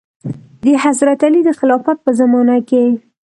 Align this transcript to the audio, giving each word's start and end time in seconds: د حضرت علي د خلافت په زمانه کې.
د 0.63 0.65
حضرت 0.83 1.19
علي 1.27 1.41
د 1.45 1.49
خلافت 1.59 1.97
په 2.05 2.11
زمانه 2.19 2.57
کې. 2.69 2.85